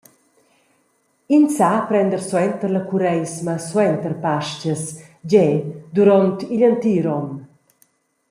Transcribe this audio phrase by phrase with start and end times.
[1.35, 4.83] Ins sa prender suenter la cureisma suenter Pastgas,
[5.29, 5.47] gie,
[5.95, 7.29] duront igl entir onn.